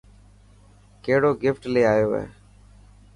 [1.03, 2.25] ڪهڙو گفٽ لي آيو هي.